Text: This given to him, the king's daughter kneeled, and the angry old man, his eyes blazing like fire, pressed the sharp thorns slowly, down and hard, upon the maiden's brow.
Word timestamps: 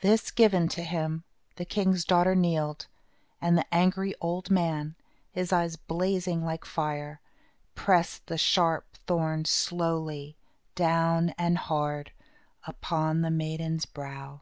This 0.00 0.32
given 0.32 0.66
to 0.70 0.82
him, 0.82 1.22
the 1.54 1.64
king's 1.64 2.04
daughter 2.04 2.34
kneeled, 2.34 2.88
and 3.40 3.56
the 3.56 3.72
angry 3.72 4.12
old 4.20 4.50
man, 4.50 4.96
his 5.30 5.52
eyes 5.52 5.76
blazing 5.76 6.44
like 6.44 6.64
fire, 6.64 7.20
pressed 7.76 8.26
the 8.26 8.36
sharp 8.36 8.84
thorns 9.06 9.50
slowly, 9.50 10.36
down 10.74 11.32
and 11.38 11.56
hard, 11.56 12.10
upon 12.66 13.20
the 13.20 13.30
maiden's 13.30 13.86
brow. 13.86 14.40